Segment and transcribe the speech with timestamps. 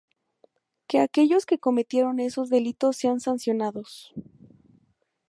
[0.87, 4.15] Que aquellos que cometieron esos delitos sean sancionados".